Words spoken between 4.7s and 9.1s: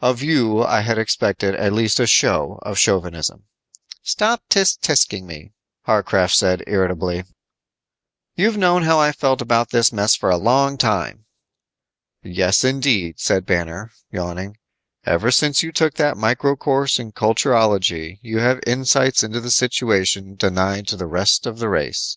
tch_ing me," Warcraft said irritably. "You've known how I